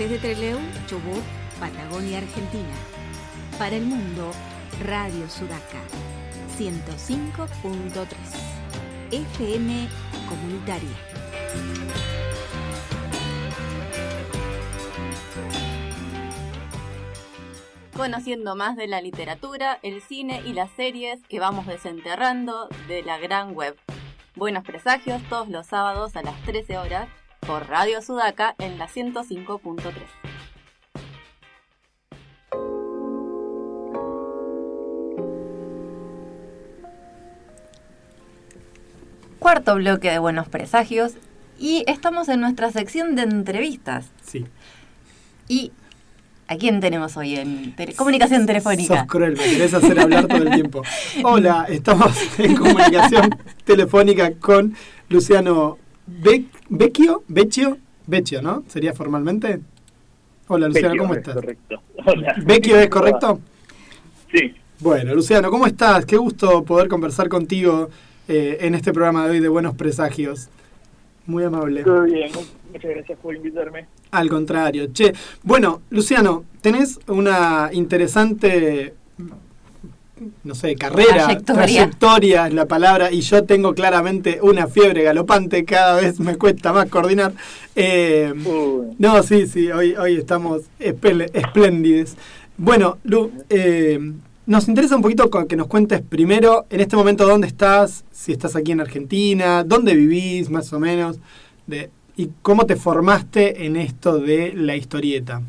[0.00, 1.22] Arrecifes de Trelew, Chubut,
[1.58, 2.74] Patagonia, Argentina.
[3.58, 4.30] Para el mundo,
[4.82, 5.82] Radio Sudaca,
[6.56, 8.16] 105.3.
[9.10, 9.88] FM
[10.26, 10.88] Comunitaria.
[17.94, 23.18] Conociendo más de la literatura, el cine y las series que vamos desenterrando de la
[23.18, 23.76] gran web.
[24.34, 29.92] Buenos presagios todos los sábados a las 13 horas por Radio Sudaca en la 105.3.
[39.38, 41.14] Cuarto bloque de Buenos Presagios
[41.58, 44.10] y estamos en nuestra sección de entrevistas.
[44.22, 44.46] Sí.
[45.48, 45.72] Y
[46.46, 48.98] ¿A quién tenemos hoy en comunicación telefónica?
[48.98, 50.82] Sos cruel, me querés hacer hablar todo el tiempo.
[51.22, 52.10] Hola, estamos
[52.40, 54.74] en comunicación telefónica con
[55.08, 55.78] Luciano
[56.68, 58.64] Vecchio, Vecchio, Vecchio, ¿no?
[58.66, 59.60] ¿Sería formalmente?
[60.48, 61.34] Hola, Luciano, ¿cómo estás?
[61.34, 61.80] Correcto.
[62.04, 62.34] Hola.
[62.44, 63.40] ¿Vecchio es correcto?
[64.32, 64.54] Sí.
[64.80, 66.04] Bueno, Luciano, ¿cómo estás?
[66.06, 67.90] Qué gusto poder conversar contigo
[68.26, 70.48] eh, en este programa de hoy de Buenos Presagios.
[71.26, 71.84] Muy amable.
[71.84, 72.30] Todo bien,
[72.72, 73.86] muchas gracias por invitarme.
[74.10, 75.12] Al contrario, che.
[75.44, 78.94] Bueno, Luciano, tenés una interesante,
[80.44, 82.46] no sé, carrera, trayectoria.
[82.46, 86.88] es la palabra, y yo tengo claramente una fiebre galopante, cada vez me cuesta más
[86.88, 87.32] coordinar.
[87.76, 88.32] Eh,
[88.98, 92.16] no, sí, sí, hoy, hoy estamos espléndidos.
[92.56, 93.98] Bueno, Lu, eh,
[94.46, 98.56] nos interesa un poquito que nos cuentes primero, en este momento, dónde estás, si estás
[98.56, 101.18] aquí en Argentina, dónde vivís, más o menos,
[101.66, 105.40] de ¿Y cómo te formaste en esto de la historieta?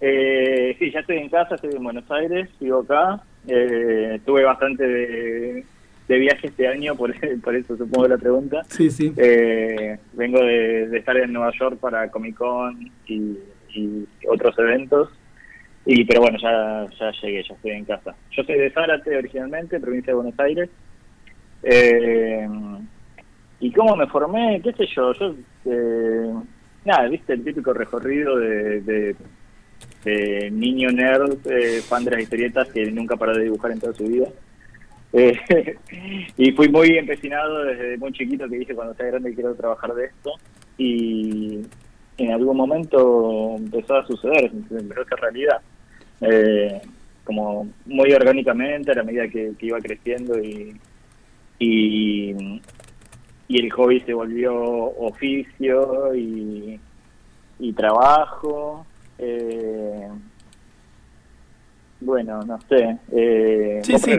[0.00, 3.22] Eh, sí, ya estoy en casa, estoy en Buenos Aires, vivo acá.
[3.46, 5.64] Eh, tuve bastante de,
[6.18, 8.62] viaje este año, por, por, eso supongo la pregunta.
[8.68, 9.12] Sí, sí.
[9.16, 13.38] Eh, vengo de, estar en Nueva York para Comic Con y,
[14.28, 15.10] otros eventos.
[15.86, 18.14] Y pero bueno, ya, ya llegué, ya estoy en casa.
[18.32, 20.68] Yo soy de Zárate originalmente, provincia de Buenos Aires.
[21.62, 22.46] Eh,
[23.60, 24.60] ¿Y cómo me formé?
[24.62, 25.12] ¿Qué sé yo?
[25.14, 25.34] Yo,
[25.64, 26.32] eh,
[26.84, 29.16] nada, viste el típico recorrido de,
[30.04, 34.04] niño nerd, eh, fan de las historietas que nunca paró de dibujar en toda su
[34.04, 34.28] vida.
[35.12, 35.38] Eh,
[36.36, 40.06] y fui muy empecinado desde muy chiquito que dije cuando sea grande quiero trabajar de
[40.06, 40.32] esto.
[40.76, 41.60] Y
[42.16, 45.60] en algún momento empezó a suceder, empezó a ser realidad.
[47.24, 50.74] como muy orgánicamente a la medida que, iba creciendo y,
[51.58, 52.60] y
[53.48, 56.78] y el hobby se volvió oficio y,
[57.74, 58.86] trabajo.
[59.18, 60.08] Eh,
[62.00, 62.96] bueno, no sé.
[63.12, 64.12] Eh, sí, sí.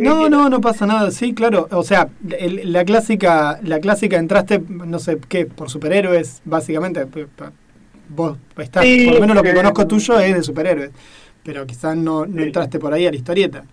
[0.00, 1.10] no, no, no pasa nada.
[1.10, 1.66] Sí, claro.
[1.70, 7.06] O sea, la clásica, la clásica entraste, no sé qué, por superhéroes, básicamente.
[8.08, 10.90] Vos estás, por lo menos lo que conozco tuyo es de superhéroes.
[11.42, 13.64] Pero quizás no, no entraste por ahí a la historieta.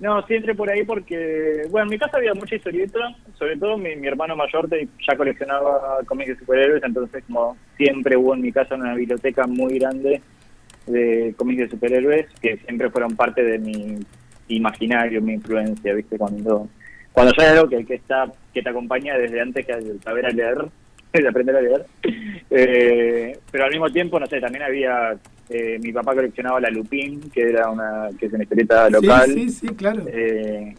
[0.00, 2.98] No, sí entré por ahí porque, bueno, en mi casa había mucha historieta,
[3.38, 8.40] sobre todo mi, hermano mayor ya coleccionaba cómics de superhéroes, entonces como siempre hubo en
[8.40, 10.22] mi casa una biblioteca muy grande
[10.86, 13.98] de cómics de superhéroes que siempre fueron parte de mi
[14.48, 16.16] imaginario, mi influencia, ¿viste?
[16.16, 16.66] Cuando
[17.12, 20.30] cuando ya es algo que, que, está que te acompaña desde antes que saber a
[20.30, 20.68] leer,
[21.22, 21.86] de aprender a leer.
[22.50, 25.18] Eh, pero al mismo tiempo, no sé, también había
[25.52, 29.32] eh, mi papá coleccionaba la Lupin, que era una que es una historieta local.
[29.34, 30.04] Sí, sí, claro.
[30.06, 30.74] Eh,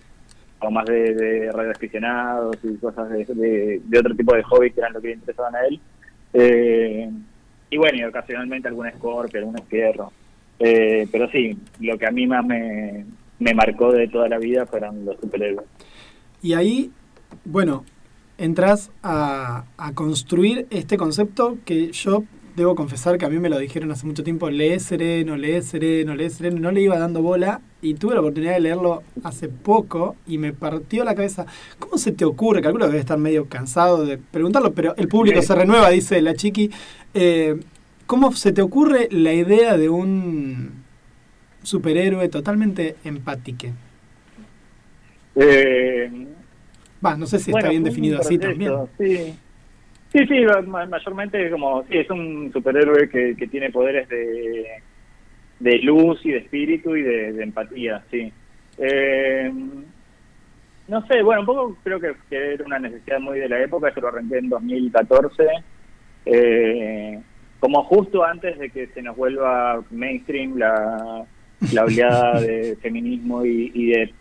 [0.59, 4.93] o más de, de radioaficionados y cosas de, de, otro tipo de hobbies que eran
[4.93, 5.79] lo que le interesaban a él.
[6.33, 7.09] Eh,
[7.69, 10.13] y bueno, y ocasionalmente algún Scorpio, algún Fierro.
[10.57, 13.05] Pero sí, lo que a mí más me,
[13.39, 15.67] me marcó de toda la vida fueron los superhéroes.
[16.41, 16.91] Y ahí,
[17.43, 17.83] bueno,
[18.41, 22.23] entras a, a construir este concepto que yo
[22.55, 26.15] debo confesar que a mí me lo dijeron hace mucho tiempo, lee sereno, lee sereno,
[26.15, 30.15] lee sereno, no le iba dando bola y tuve la oportunidad de leerlo hace poco
[30.27, 31.45] y me partió la cabeza.
[31.79, 32.61] ¿Cómo se te ocurre?
[32.61, 36.33] Calculo que debe estar medio cansado de preguntarlo, pero el público se renueva, dice la
[36.33, 36.71] chiqui.
[37.13, 37.59] Eh,
[38.05, 40.83] ¿Cómo se te ocurre la idea de un
[41.63, 43.67] superhéroe totalmente empático?
[45.35, 46.27] Eh,
[47.03, 48.73] Va, no sé si está bien definido así también.
[48.97, 49.35] Sí.
[50.11, 54.67] Sí, sí, mayormente como, sí, es un superhéroe que, que tiene poderes de,
[55.61, 58.31] de luz y de espíritu y de, empatía, sí.
[58.77, 59.51] Eh,
[60.89, 64.01] no sé, bueno, un poco creo que, era una necesidad muy de la época, yo
[64.01, 65.47] lo arranqué en 2014,
[66.25, 67.21] eh,
[67.61, 71.25] como justo antes de que se nos vuelva mainstream la,
[71.71, 74.13] la oleada de feminismo y, y de,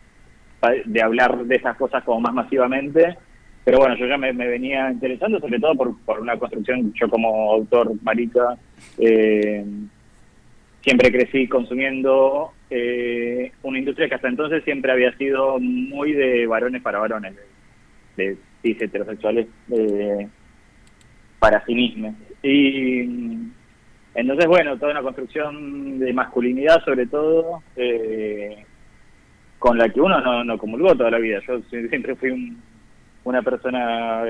[0.85, 3.17] de hablar de esas cosas como más masivamente.
[3.65, 7.53] pero bueno, yo ya me, venía interesando, sobre todo por, por, una construcción, yo como
[7.53, 8.57] autor marica,
[8.99, 9.65] eh,
[10.83, 16.83] siempre crecí consumiendo eh, una industria que hasta entonces siempre había sido muy de varones
[16.83, 17.35] para varones,
[18.17, 20.29] de, cis heterosexuales eh,
[21.39, 22.15] para sí mismos.
[22.43, 23.01] Y
[24.15, 28.65] entonces, bueno, toda una construcción de masculinidad sobre todo, eh,
[29.61, 31.39] con la que uno no, no comulgó toda la vida.
[31.47, 32.57] Yo siempre fui
[33.23, 34.25] una persona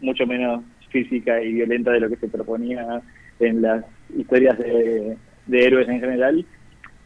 [0.00, 3.02] mucho menos física y violenta de lo que se proponía
[3.38, 3.84] en las
[4.16, 5.18] historias de
[5.50, 6.44] de héroes en general.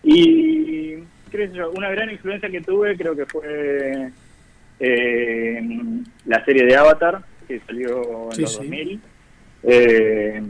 [0.03, 0.97] Y
[1.31, 4.11] creo una gran influencia que tuve creo que fue
[4.81, 5.63] eh,
[6.27, 9.01] la serie de Avatar, que salió en los 2000.
[9.65, 10.43] Eh,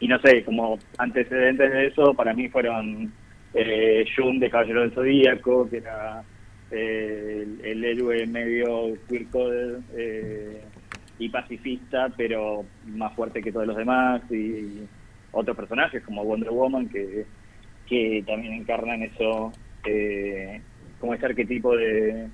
[0.00, 3.12] y no sé, como antecedentes de eso, para mí fueron
[3.54, 6.22] eh, Jun de Caballero del Zodíaco, que era
[6.70, 10.60] eh, el, héroe medio queer
[11.18, 14.22] y pacifista, pero más fuerte que todos los demás.
[14.30, 14.86] y
[15.32, 17.24] otros personajes como Wonder Woman que,
[17.88, 19.52] que también encarnan eso,
[19.86, 20.60] eh,
[21.00, 22.28] como ese arquetipo de,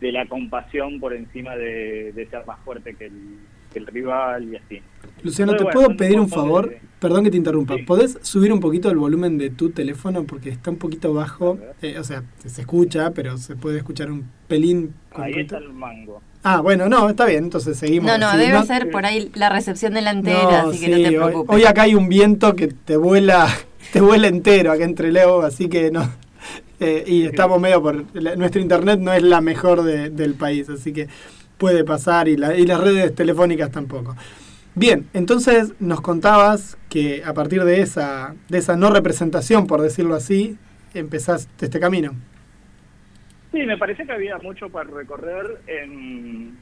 [0.00, 3.38] de la compasión por encima de, ser más fuerte que el,
[3.78, 4.82] el rival y así.
[5.22, 6.76] Luciano, ¿te puedo pedir un favor?
[6.98, 7.76] Perdón que te interrumpa.
[7.86, 10.24] ¿Podés subir un poquito el volumen de tu teléfono?
[10.24, 11.58] Porque está un poquito bajo.
[11.82, 14.94] Eh, o sea, se escucha, pero se puede escuchar un pelín.
[15.12, 16.22] Ahí está el mango.
[16.42, 18.06] Ah, bueno, no, está bien, entonces seguimos.
[18.06, 21.56] No, no, debe ser por ahí la recepción delantera, así que no te preocupes.
[21.56, 23.48] Hoy, acá hay un viento que te vuela,
[23.92, 26.06] te vuela entero acá entre Leo, así que no.
[26.80, 28.04] Eh, y estamos medio por.
[28.36, 31.08] nuestro internet no es la mejor del país, así que
[31.58, 34.16] puede pasar y, y las redes telefónicas tampoco.
[34.76, 40.16] Bien, entonces nos contabas que a partir de esa, de esa no representación, por decirlo
[40.16, 40.58] así,
[40.94, 42.12] empezaste este camino.
[43.52, 46.58] Sí, me parece que había mucho para recorrer en,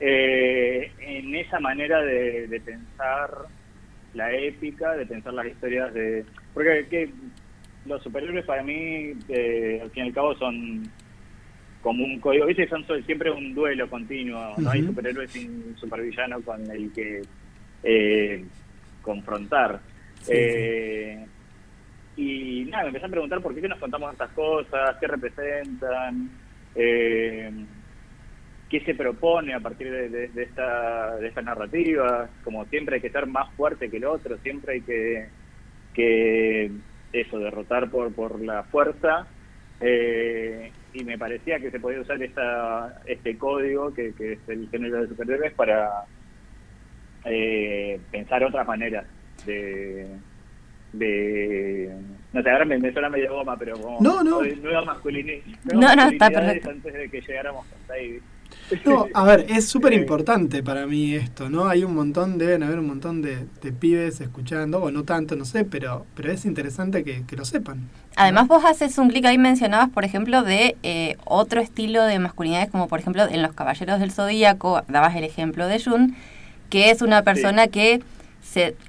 [0.00, 3.30] eh, en esa manera de, pensar
[4.14, 6.24] la épica, de pensar las historias de...
[6.52, 7.10] Porque que
[7.86, 10.90] los superhéroes para mí, eh, al fin y al cabo, son
[11.82, 12.68] como un código, ¿viste?
[12.68, 17.22] Son siempre un duelo continuo, no hay superhéroes sin supervillano con el que
[17.82, 18.44] eh,
[19.02, 19.80] confrontar.
[20.28, 21.26] eh,
[22.16, 26.30] y nada, me empecé a preguntar por qué nos contamos estas cosas, qué representan,
[26.74, 27.50] eh,
[28.68, 32.28] qué se propone a partir de, esta, de esta narrativa.
[32.44, 35.26] Como siempre hay que ser más fuerte que el otro, siempre hay que,
[35.94, 36.70] que
[37.12, 39.26] eso, derrotar por, por la fuerza.
[39.80, 44.68] Eh, y me parecía que se podía usar esta, este código, que, que es el
[44.70, 46.04] género de superhéroes, para
[47.24, 49.06] eh, pensar otras maneras
[49.46, 50.08] de
[50.92, 51.90] de
[52.32, 54.42] no sé, ahora me, me suena medio goma, pero como no, no.
[54.42, 55.42] nueva masculinidad,
[55.72, 56.70] no, no, está perfecto.
[56.70, 58.20] antes de que llegáramos hasta ahí.
[58.84, 61.66] No, a ver, es súper importante para mí esto, ¿no?
[61.66, 65.44] Hay un montón, deben haber un montón de, de, pibes escuchando, o no tanto, no
[65.44, 67.88] sé, pero, pero es interesante que, que lo sepan.
[68.16, 72.70] Además vos haces un clic ahí, mencionabas, por ejemplo, de eh, otro estilo de masculinidades,
[72.70, 76.14] como por ejemplo en Los Caballeros del Zodíaco, dabas el ejemplo de Jun,
[76.68, 78.02] que es una persona que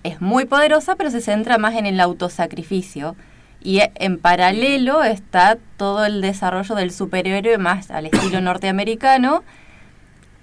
[0.04, 3.16] es muy poderosa, pero se centra más en el autosacrificio.
[3.62, 9.44] Y en paralelo está todo el desarrollo del superhéroe más al estilo norteamericano,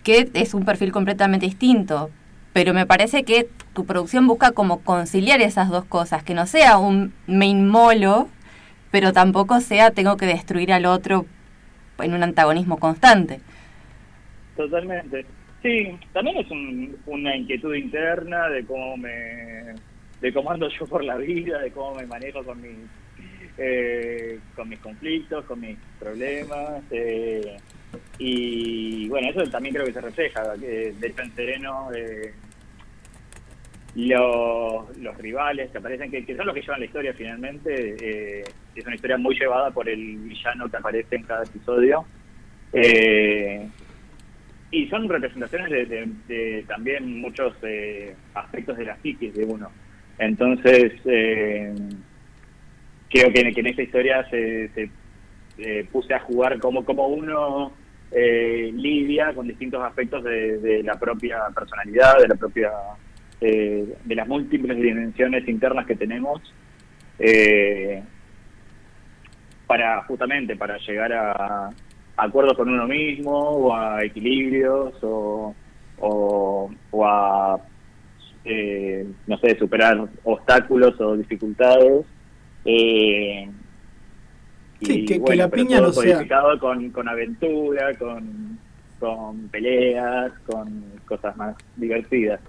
[0.03, 2.11] que es un perfil completamente distinto.
[2.53, 6.79] Pero me parece que tu producción busca como conciliar esas dos cosas, que no sea
[6.79, 8.29] un main molo,
[8.91, 11.27] pero tampoco sea tengo que destruir al otro
[11.99, 13.41] en un antagonismo constante.
[14.57, 15.25] Totalmente.
[15.63, 16.47] Sí, también es
[17.07, 19.75] una inquietud interna de cómo me
[20.21, 22.77] de cómo ando yo por la vida, de cómo me manejo con mis
[23.59, 27.59] eh, con mis conflictos, con mis problemas eh,
[28.23, 30.57] y bueno eso también creo que se refleja.
[30.57, 32.35] de hecho en Sereno eh,
[33.95, 38.43] los, los rivales que aparecen, que, son los que llevan la historia finalmente,
[38.75, 42.05] es una historia muy llevada por el villano que aparece en cada episodio.
[42.73, 43.69] Eh,
[44.71, 49.71] y son representaciones de, también muchos eh, aspectos de la psiquis de uno.
[50.19, 51.75] Entonces, eh,
[53.11, 57.73] creo que, en esta historia se, se puse a jugar como, como uno
[58.13, 62.71] eh, lidia con distintos aspectos de, la propia personalidad, de la propia
[63.41, 66.41] eh, de las múltiples dimensiones internas que tenemos
[69.67, 71.71] para justamente para llegar a,
[72.17, 75.55] acuerdos con uno mismo o a equilibrios o,
[76.01, 77.59] o, a,
[78.45, 82.05] eh, no sé, superar obstáculos o dificultades.
[84.81, 86.27] Que, la piña no sea...
[86.59, 88.59] Con, con aventura, con,
[88.99, 92.41] con peleas, con cosas más divertidas.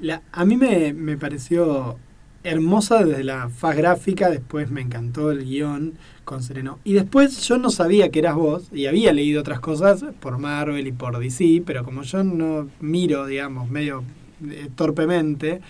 [0.00, 1.98] La, a mí me, me pareció
[2.44, 6.78] hermosa desde la faz gráfica, después me encantó el guion con Sereno.
[6.84, 10.86] Y después yo no sabía que eras vos, y había leído otras cosas por Marvel
[10.86, 14.04] y por DC, pero como yo no miro, digamos, medio
[14.46, 15.60] eh, torpemente,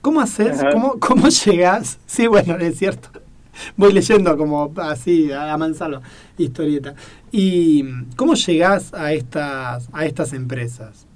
[0.00, 0.62] ¿cómo haces?
[0.72, 1.98] ¿Cómo, ¿Cómo llegás?
[2.06, 3.21] Sí, bueno, es cierto.
[3.76, 6.02] Voy leyendo como así, a manzalo,
[6.38, 6.94] historieta.
[7.30, 7.84] ¿Y
[8.16, 11.06] cómo llegás a estas, a estas empresas?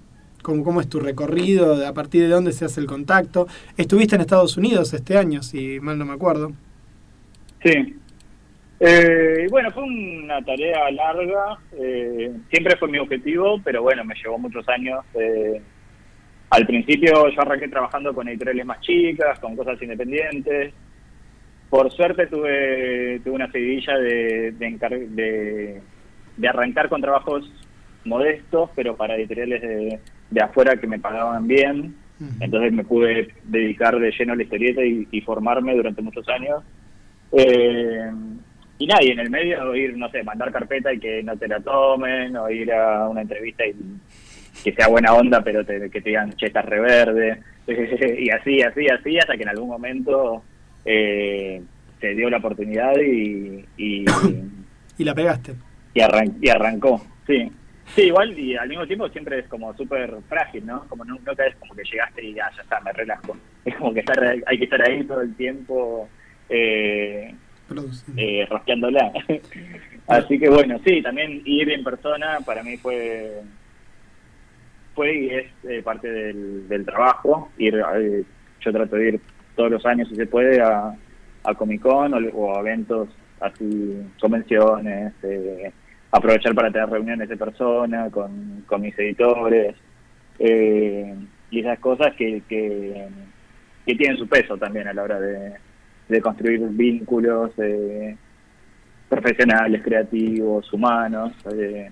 [0.42, 1.86] ¿Cómo, ¿Cómo es tu recorrido?
[1.86, 3.48] ¿A partir de dónde se hace el contacto?
[3.76, 6.52] Estuviste en Estados Unidos este año, si mal no me acuerdo.
[7.62, 7.96] Sí,
[8.78, 14.38] eh, bueno, fue una tarea larga, eh, siempre fue mi objetivo, pero bueno, me llevó
[14.38, 15.04] muchos años.
[15.14, 15.60] Eh,
[16.50, 20.74] al principio yo arranqué trabajando con editoriales más chicas, con cosas independientes.
[21.70, 25.82] Por suerte tuve, tuve una seguidilla de, de,
[26.36, 27.50] de, arrancar con trabajos
[28.04, 31.96] modestos, pero para editoriales de, de afuera que me pagaban bien.
[32.40, 36.62] Entonces me pude dedicar de lleno a la historieta y, y formarme durante muchos años.
[37.32, 38.10] Eh,
[38.78, 41.60] y nadie en el medio ir, no sé, mandar carpeta y que no te la
[41.60, 43.74] tomen, o ir a una entrevista y
[44.62, 49.18] que sea buena onda, pero que te digan, che, estás reverde, y así, así, así,
[49.18, 50.42] hasta que en algún momento
[50.86, 51.62] eh,
[52.00, 53.64] se dio la oportunidad y...
[53.76, 54.04] Y,
[54.98, 55.54] y la pegaste.
[55.94, 57.50] Y, y arrancó, sí.
[57.94, 60.84] Sí, igual, y al mismo tiempo siempre es como súper frágil, ¿no?
[60.88, 63.36] Como no, no es como que llegaste y ya, ya está, me relajo.
[63.64, 66.08] Es como que estar, hay que estar ahí todo el tiempo.
[66.48, 67.32] Eh,
[68.16, 69.12] eh, rosqueándola.
[70.06, 73.42] Así que bueno, sí, también ir en persona para mí fue
[74.94, 77.50] fue y es eh, parte del, trabajo.
[77.58, 78.24] Ir, eh,
[78.60, 79.20] yo trato de ir
[79.56, 80.94] todos los años, si se puede, a,
[81.44, 83.08] a Comic Con o, a eventos
[83.40, 85.72] así, convenciones, eh,
[86.12, 89.74] aprovechar para tener reuniones de persona con, con mis editores
[90.38, 93.08] y esas cosas que, que,
[93.86, 95.54] que tienen su peso también a la hora de,
[96.08, 98.16] de construir vínculos eh,
[99.08, 101.32] profesionales, creativos, humanos.
[101.52, 101.90] Eh,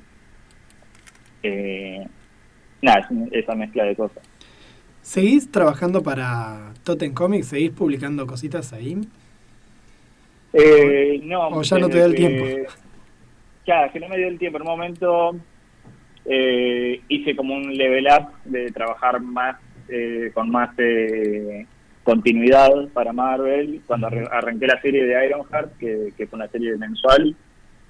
[1.43, 2.07] eh,
[2.83, 4.23] nada, esa mezcla de cosas.
[5.05, 7.49] ¿Seguís trabajando para Totem Comics?
[7.49, 8.97] ¿Seguís publicando cositas ahí?
[11.23, 11.49] no.
[11.49, 12.73] ¿O ya no te da el tiempo?
[13.65, 14.57] Claro, que no me dio el tiempo.
[14.57, 15.37] En un momento
[16.27, 19.57] hice como un level up de trabajar más
[20.33, 20.71] con más
[22.03, 23.83] continuidad para Marvel.
[23.87, 27.37] Cuando arranqué la serie de Ironheart, que, que fue una serie mensual,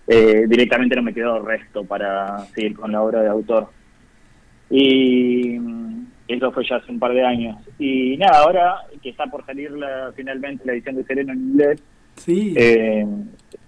[0.06, 3.68] eh, directamente no me quedó resto para seguir con la obra de autor.
[4.68, 5.59] Y
[6.28, 7.57] eso fue ya hace un par de años.
[7.78, 11.83] Y nada, ahora que está por salir la, finalmente la edición de Sereno en inglés
[12.16, 12.54] sí.
[12.57, 13.07] Eh,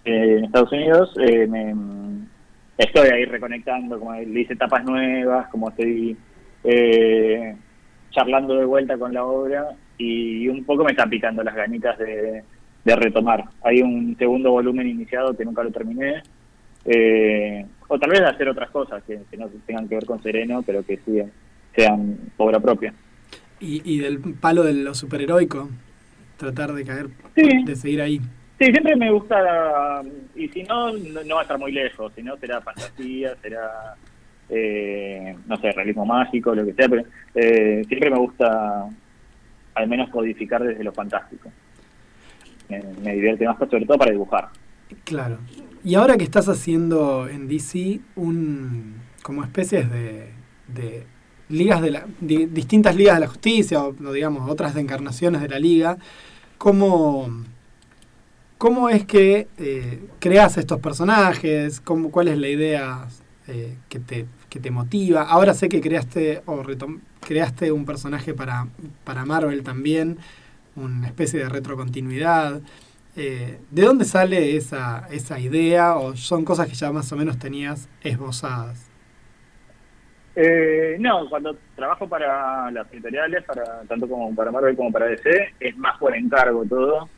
[0.05, 1.75] en Estados Unidos, eh, me,
[2.79, 6.17] estoy ahí reconectando, como le hice etapas nuevas, como estoy
[8.11, 12.43] charlando de vuelta con la obra y un poco me están picando las ganitas de,
[12.85, 13.45] retomar.
[13.63, 16.23] Hay un segundo volumen iniciado que nunca lo terminé,
[16.85, 20.63] eh, o tal vez de hacer otras cosas que, no tengan que ver con Sereno,
[20.65, 21.21] pero que sí
[21.77, 22.93] sean obra propia.
[23.61, 25.69] ¿Y, y del palo de lo superheroico?
[26.37, 28.21] Tratar de caer, de seguir ahí.
[28.59, 30.03] Sí, siempre me gusta,
[30.35, 33.95] y si no, no, va a estar muy lejos, si no será fantasía, será,
[34.49, 37.05] eh, no sé, realismo mágico, lo que sea, pero
[37.35, 38.89] eh, siempre me gusta
[39.75, 41.53] al menos codificar desde lo fantástico.
[42.69, 44.49] Me, divierte más, sobre todo para dibujar.
[45.05, 45.39] Claro.
[45.85, 50.31] Y ahora que estás haciendo en DC un como especies de,
[50.69, 51.05] de
[51.49, 55.99] ligas de la distintas ligas de la justicia o, digamos otras encarnaciones de la liga,
[56.59, 57.29] ¿cómo,
[58.59, 61.81] cómo es que eh, creas estos personajes?
[61.81, 63.09] ¿Cómo, ¿Cuál es la idea
[63.49, 65.23] eh, que, te, que te motiva?
[65.23, 66.63] Ahora sé que creaste o
[67.21, 68.69] creaste un personaje para,
[69.05, 70.19] para Marvel también,
[70.75, 72.61] una especie de retrocontinuidad.
[73.17, 77.39] Eh, ¿De dónde sale esa, esa idea o son cosas que ya más o menos
[77.39, 78.96] tenías esbozadas?
[80.37, 85.55] Eh, no, cuando trabajo para las editoriales, para, tanto como para Marvel como para DC,
[85.59, 87.09] es más por encargo todo.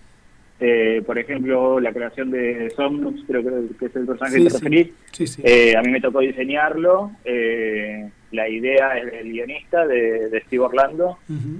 [0.60, 5.82] Eh, por ejemplo, la creación de Somnus, creo que es el personaje que te a
[5.82, 7.12] mí me tocó diseñarlo.
[7.24, 11.18] Eh, la idea es del guionista, de, Steve Orlando.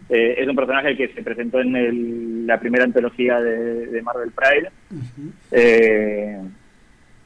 [0.09, 4.71] Eh, es un personaje que se presentó en la primera antología de, Marvel Pride.
[5.53, 6.41] Eh,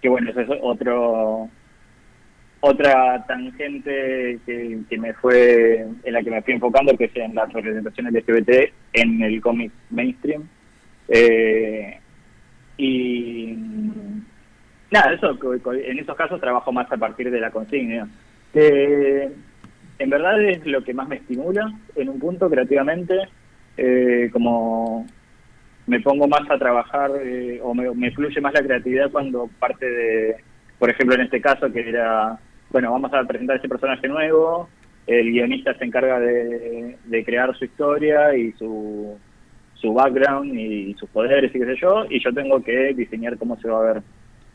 [0.01, 1.49] que bueno, es otro
[2.63, 7.47] otra tangente que, me fue en la que me fui enfocando, que es en la
[7.47, 10.49] representación LGBT en el cómic mainstream.
[11.09, 11.99] Eh,
[12.79, 13.55] y
[14.91, 15.39] nada, eso
[15.73, 18.09] en esos casos trabajo más a partir de la consigna
[20.03, 23.15] en verdad es lo que más me estimula en un punto creativamente,
[23.77, 25.07] eh, como
[25.87, 30.37] me pongo más a trabajar eh, o me, fluye más la creatividad cuando parte de,
[30.79, 32.39] por ejemplo en este caso que era,
[32.73, 34.69] bueno, vamos a presentar este personaje nuevo,
[35.07, 39.17] el guionista se encarga de, crear su historia y su,
[39.75, 43.57] su background y, sus poderes y qué sé yo, y yo tengo que diseñar cómo
[43.61, 44.03] se va a ver.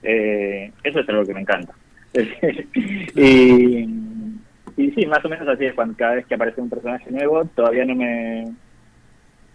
[0.04, 1.74] Eh, eso es algo que me encanta.
[3.16, 3.88] y,
[4.78, 7.46] y sí, más o menos así es cuando cada vez que aparece un personaje nuevo,
[7.46, 8.46] todavía no me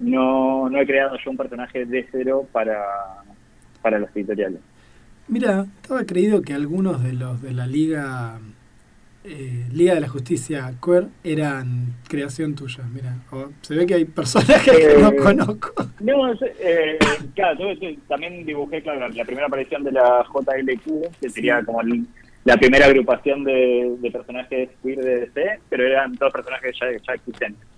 [0.03, 2.85] no, no he creado yo un personaje de cero para,
[3.81, 4.61] para los editoriales.
[5.29, 8.39] Mira, estaba creído que algunos de los de la Liga
[9.25, 12.85] eh, Liga de la Justicia Queer eran creación tuya.
[12.93, 13.17] Mira,
[13.61, 15.87] se ve que hay personajes que no eh, conozco.
[16.01, 16.99] No, eh,
[17.35, 21.81] claro, yo, también dibujé claro, la primera aparición de la JLQ, que sería como
[22.45, 27.73] la primera agrupación de, personajes queer de DC, pero eran todos personajes ya, ya existentes.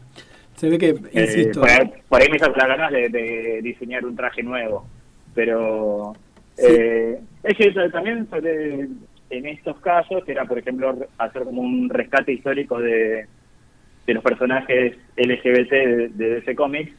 [0.57, 1.61] Se ve que, eh, insisto.
[2.09, 4.87] por, ahí, me hizo las ganas de, diseñar un traje nuevo.
[5.35, 6.15] Pero
[6.57, 8.29] eh, es que también
[9.39, 13.27] en estos casos, era por ejemplo hacer como un rescate histórico de,
[14.07, 16.93] de los personajes LGBT de, DC Comics,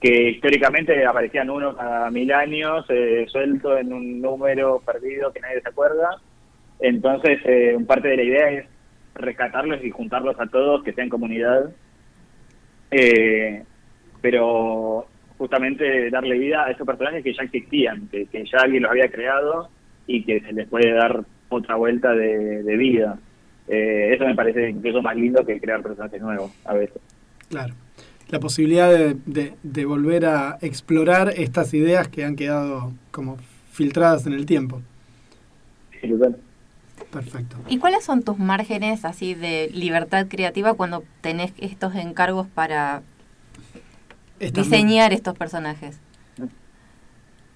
[0.00, 5.60] que históricamente aparecían uno cada mil años, eh, suelto en un número perdido que nadie
[5.60, 6.16] se acuerda.
[6.78, 8.66] Entonces, eh, parte de la idea es
[9.14, 11.70] rescatarlos y juntarlos a todos, que sean comunidad
[12.90, 13.62] eh,
[14.20, 15.06] pero
[15.38, 19.68] justamente darle vida a esos personajes que ya existían, que, ya alguien los había creado
[20.06, 23.18] y que se les puede dar otra vuelta de, vida.
[23.68, 26.96] Eh, eso me parece incluso más lindo que crear personajes nuevos a veces.
[27.48, 27.74] Claro.
[28.30, 33.36] La posibilidad de, de, volver a explorar estas ideas que han quedado como
[33.72, 34.80] filtradas en el tiempo.
[36.00, 36.12] Sí,
[37.12, 37.56] Perfecto.
[37.68, 43.02] ¿Y cuáles son tus márgenes así de libertad creativa cuando tenés estos encargos para
[44.38, 45.98] diseñar estos personajes?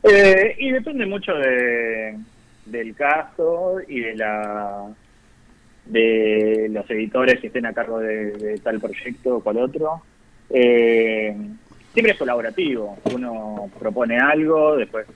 [0.02, 2.18] Eh, y depende mucho de,
[2.66, 4.94] del caso y de la
[5.86, 10.02] de los editores que estén a cargo de, tal proyecto o cual otro.
[10.50, 11.36] Eh,
[11.92, 12.96] siempre es colaborativo.
[13.12, 15.06] Uno propone algo, después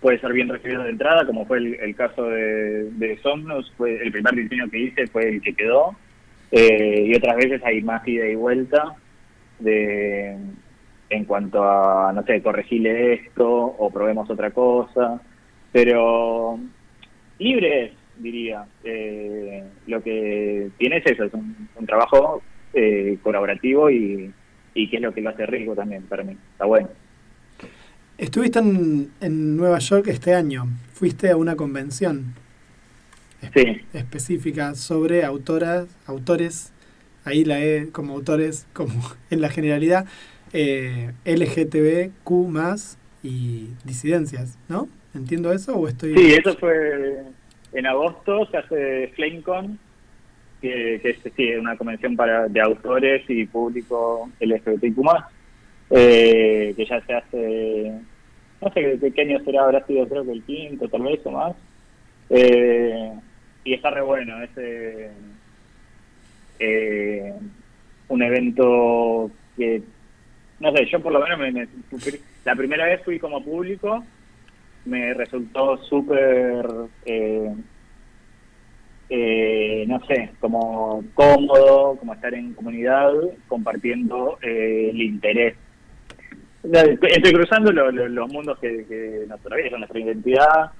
[0.00, 4.12] puede ser bien recibido de entrada, como fue el, caso de, de, Somnos, fue el
[4.12, 5.96] primer diseño que hice fue el que quedó,
[6.52, 8.94] eh, y otras veces hay más ida y vuelta
[9.58, 10.36] de
[11.10, 15.20] en cuanto a, no sé, corregirle esto o probemos otra cosa,
[15.80, 16.58] pero
[17.38, 18.66] libre diría.
[18.82, 22.42] Eh, lo que tiene es eso, es un, trabajo
[22.74, 24.32] eh, colaborativo y,
[24.74, 26.36] y que es lo que lo hace rico también para mí.
[26.52, 26.88] Está bueno.
[28.16, 30.66] Estuviste en, en, Nueva York este año.
[30.94, 32.34] Fuiste a una convención
[33.92, 36.72] específica sobre autoras, autores,
[37.24, 38.94] ahí la E como autores, como
[39.30, 40.06] en la generalidad,
[40.52, 44.88] eh, LGTBQ más y disidencias, ¿no?
[45.18, 46.16] ¿Entiendo eso o estoy...?
[46.16, 47.24] Sí, eso fue
[47.72, 49.78] en agosto, se hace FlameCon,
[50.60, 54.98] que, es una convención para de autores y público LGBTQ
[55.90, 57.92] eh, que ya se hace,
[58.60, 61.56] no sé qué, año será, habrá sido creo que el quinto, tal vez o más.
[62.30, 63.12] Eh,
[63.64, 64.50] y está re bueno, es
[66.58, 67.34] eh,
[68.08, 69.82] un evento que,
[70.60, 71.68] no sé, yo por lo menos me,
[72.44, 74.04] la primera vez fui como público,
[74.88, 76.66] me resultó súper...
[77.04, 77.54] Eh,
[79.10, 83.10] eh, no sé, como cómodo, como estar en comunidad,
[83.48, 85.56] compartiendo eh, el interés
[86.62, 90.72] Estoy cruzando los mundos que, que nos atraviesan, nuestra identidad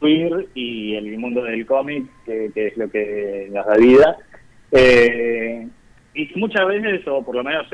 [0.00, 4.16] queer y el mundo del cómic, que, es lo que nos da vida.
[6.14, 7.66] Y muchas veces, o por lo menos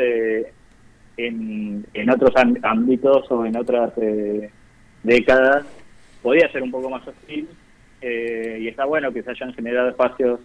[1.17, 2.31] en, en otros
[2.63, 4.51] ámbitos o en otras eh,
[5.03, 5.65] décadas,
[6.23, 7.49] podía ser un poco más hostil.
[8.03, 10.41] y está bueno que se hayan generado espacios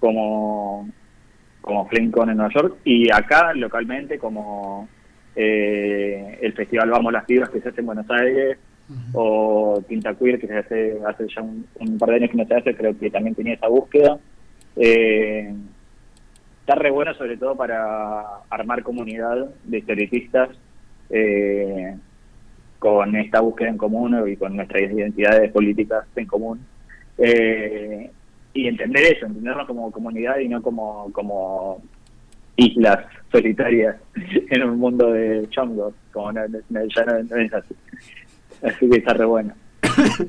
[0.00, 0.88] como,
[1.60, 4.88] como Flinkon en Nueva York y acá localmente como
[5.36, 8.58] eh, el festival Vamos las Pibas que se hace en Buenos Aires,
[9.12, 12.54] o Tinta Queer que se hace hace ya un, par de años que no se
[12.54, 14.18] hace, creo que también tenía esa búsqueda.
[14.76, 15.52] Eh,
[16.60, 20.50] está re bueno sobre todo para armar comunidad de historietistas
[21.10, 21.96] eh,
[22.78, 26.60] con esta búsqueda en común y con nuestras identidades políticas en común.
[27.18, 28.10] Eh,
[28.54, 31.82] y entender eso, entenderlo como comunidad y no como, como
[32.56, 33.96] islas solitarias
[34.50, 37.74] en un mundo de chongos, como no, ya no, es así.
[38.62, 39.54] Así que está re bueno.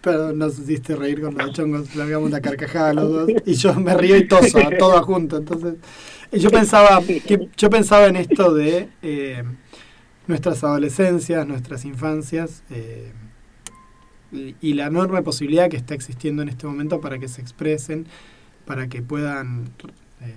[0.00, 3.30] Pero nos hiciste reír con los chongos, largamos una carcajada los dos.
[3.44, 5.38] Y yo me río y toso, todo junto.
[5.38, 5.74] Entonces,
[6.32, 7.00] yo pensaba,
[7.56, 9.42] yo pensaba en esto de eh,
[10.28, 12.62] nuestras adolescencias, nuestras infancias.
[12.70, 13.12] Eh,
[14.60, 18.06] y, la enorme posibilidad que está existiendo en este momento para que se expresen,
[18.66, 19.70] para que puedan
[20.20, 20.34] eh,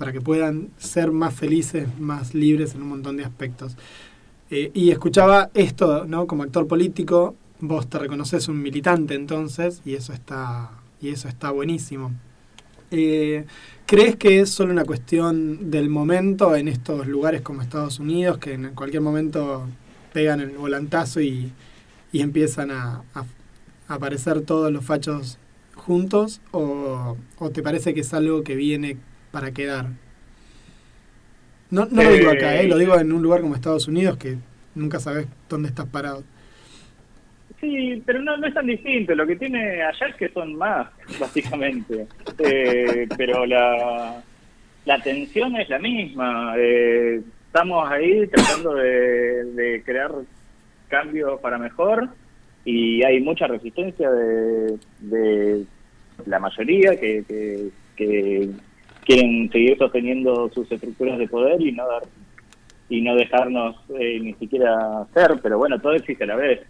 [0.00, 3.76] para que puedan ser más felices, más libres en un montón de aspectos.
[4.50, 6.26] Eh, y escuchaba esto, ¿no?
[6.26, 10.70] Como actor político, vos te reconoces un militante entonces, y eso está,
[11.02, 12.12] y eso está buenísimo.
[12.90, 13.44] Eh,
[13.90, 18.52] ¿Crees que es solo una cuestión del momento en estos lugares como Estados Unidos, que
[18.52, 19.66] en cualquier momento
[20.12, 21.52] pegan el volantazo y,
[22.12, 23.02] y empiezan a,
[23.88, 25.38] aparecer todos los fachos
[25.74, 26.40] juntos?
[26.52, 27.16] ¿O,
[27.52, 28.96] te parece que es algo que viene
[29.32, 29.88] para quedar?
[31.70, 32.68] No, no lo digo acá, ¿eh?
[32.68, 34.38] lo digo en un lugar como Estados Unidos que
[34.76, 36.22] nunca sabes dónde estás parado.
[37.60, 39.14] Sí, pero no, no es tan distinto.
[39.14, 40.88] Lo que tiene allá es que son más,
[41.20, 42.06] básicamente.
[42.38, 44.22] Eh, pero la,
[44.86, 46.54] la tensión es la misma.
[46.56, 50.12] Eh, estamos ahí tratando de, de crear
[50.88, 52.08] cambios para mejor
[52.64, 55.64] y hay mucha resistencia de, de
[56.26, 57.24] la mayoría que,
[57.96, 58.50] que,
[59.04, 62.02] quieren seguir sosteniendo sus estructuras de poder y no dar
[62.88, 66.60] y no dejarnos eh, ni siquiera ser, pero bueno, todo existe a la vez.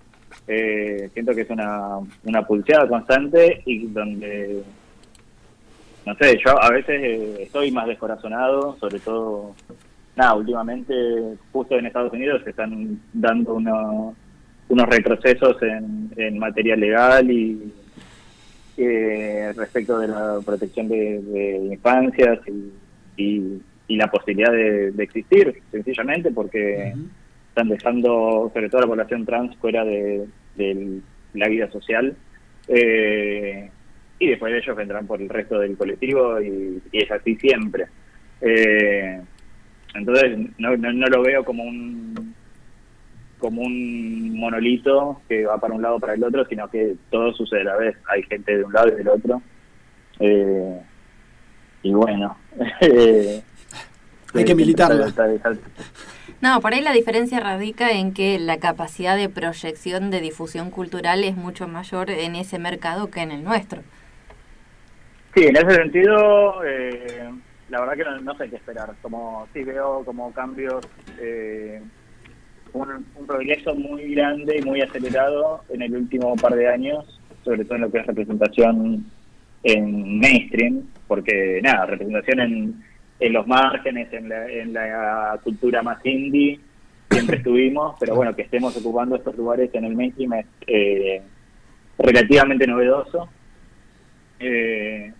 [0.46, 4.62] Eh, siento que es una, una pulseada constante y donde,
[6.06, 9.54] no sé, yo a veces eh, estoy más descorazonado, sobre todo
[10.16, 10.94] nada, últimamente,
[11.52, 17.72] justo en Estados Unidos, se están dando unos retrocesos en, materia legal y
[18.76, 22.38] eh, respecto de la protección de, infancias
[23.16, 26.94] y, la posibilidad de, existir, sencillamente, porque
[27.50, 30.26] están dejando, sobre todo la población trans, fuera de,
[31.34, 32.16] la vida social.
[32.68, 33.70] Eh,
[34.18, 37.86] y después de ellos vendrán por el resto del colectivo y, es así siempre.
[38.40, 39.20] Eh,
[39.94, 42.34] entonces no, no, lo veo como un
[43.38, 47.62] como un monolito que va para un lado para el otro, sino que todo sucede
[47.62, 47.96] a la vez.
[48.08, 49.42] Hay gente de un lado y del otro.
[50.20, 50.80] Eh,
[51.82, 52.36] y bueno.
[54.34, 55.12] Hay que militarla.
[56.40, 61.22] No, por ahí la diferencia radica en que la capacidad de proyección de difusión cultural
[61.22, 63.82] es mucho mayor en ese mercado que en el nuestro.
[65.34, 67.30] Sí, en ese sentido, eh,
[67.68, 68.94] la verdad que no, sé qué esperar.
[69.02, 70.88] Como sí veo como cambios,
[71.20, 71.82] eh,
[72.72, 77.74] un, progreso muy grande y muy acelerado en el último par de años, sobre todo
[77.74, 79.04] en lo que es representación
[79.62, 82.89] en mainstream, porque nada, representación en,
[83.20, 86.58] en los márgenes, en la, en la cultura más indie,
[87.10, 91.22] siempre estuvimos, pero bueno, que estemos ocupando estos lugares en el mainstream es eh,
[91.98, 93.28] relativamente novedoso.
[94.38, 95.12] Eh,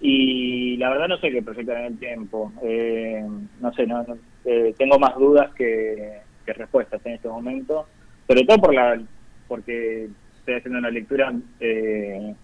[0.00, 2.52] y la verdad no sé qué proyectar en el tiempo.
[2.62, 3.24] Eh,
[3.60, 4.04] no sé, no,
[4.44, 7.88] eh, tengo más dudas que, respuestas en este momento,
[8.28, 9.02] sobre todo por la
[9.48, 12.34] porque estoy haciendo una lectura eh,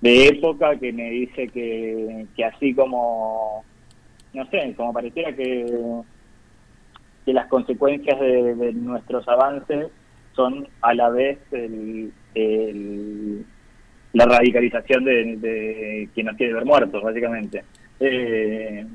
[0.00, 3.64] de época que me dice que, que así como,
[4.32, 5.66] no sé, como pareciera que,
[7.24, 9.88] que las consecuencias de, nuestros avances
[10.34, 12.12] son a la vez el
[14.12, 17.64] la radicalización de, de quien nos quiere ver muertos, básicamente.
[18.00, 18.86] Eh,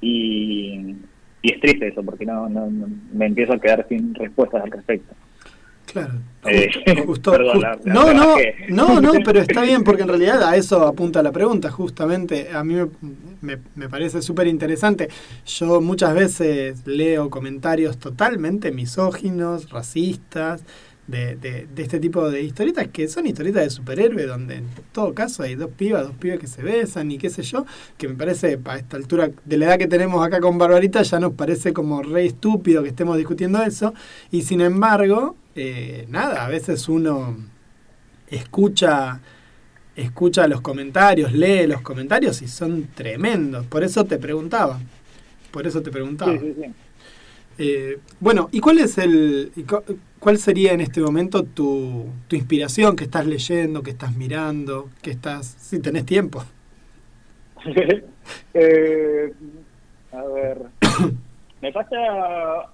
[0.00, 0.96] y,
[1.42, 2.68] es triste eso, porque no, no,
[3.12, 5.14] me empiezo a quedar sin respuestas al respecto.
[5.86, 6.14] Claro.
[6.44, 6.68] Eh,
[7.84, 8.36] no, no,
[8.68, 11.70] no, no, pero está bien porque en realidad a eso apunta la pregunta.
[11.70, 12.76] Justamente a mí
[13.40, 15.08] me, me parece súper interesante.
[15.46, 20.62] Yo muchas veces leo comentarios totalmente misóginos, racistas,
[21.06, 25.42] de, de, este tipo de historietas que son historietas de superhéroe donde en todo caso
[25.42, 27.64] hay dos pibas, dos pibas que se besan y qué sé yo,
[27.96, 31.20] que me parece a esta altura de la edad que tenemos acá con Barbarita ya
[31.20, 33.94] nos parece como re estúpido que estemos discutiendo eso.
[34.30, 37.36] Y sin embargo, eh, nada, a veces uno
[38.28, 39.20] escucha
[39.96, 44.78] escucha los comentarios, lee los comentarios y son tremendos, por eso te preguntaba,
[45.50, 46.34] por eso te preguntaba.
[47.58, 49.52] Eh, bueno, ¿y cuál es el
[50.18, 55.10] cuál sería en este momento tu, tu inspiración que estás leyendo, que estás mirando, que
[55.10, 56.44] estás si tenés tiempo?
[58.54, 59.32] Eh,
[60.10, 60.58] a ver,
[61.62, 61.96] me pasa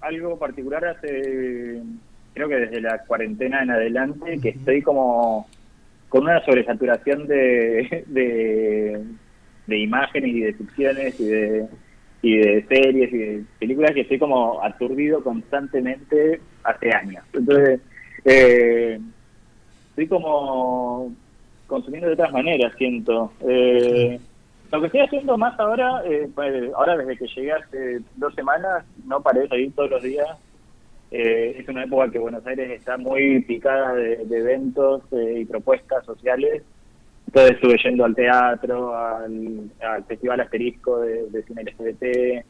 [0.01, 1.83] algo particular hace
[2.33, 5.47] creo que desde la cuarentena en adelante que estoy como
[6.09, 9.03] con una sobresaturación de, de,
[9.67, 11.67] de imágenes y de ficciones y de
[12.23, 17.23] y de series y de películas que estoy como aturdido constantemente hace años.
[17.33, 17.81] Entonces,
[18.25, 18.99] eh,
[19.89, 21.13] estoy como
[21.67, 23.33] consumiendo de otras maneras, siento.
[23.41, 24.19] Eh,
[24.71, 28.83] lo que estoy haciendo más ahora, eh, pues, ahora desde que llegué hace dos semanas,
[29.05, 30.27] no paré de salir todos los días.
[31.11, 36.03] Eh, es una época que Buenos Aires está muy picada de, eventos eh, y propuestas
[36.05, 36.63] sociales.
[37.33, 39.71] Entonces estuve yendo al teatro, al,
[40.07, 42.45] Festival Asterisco de, de Cine LGBT,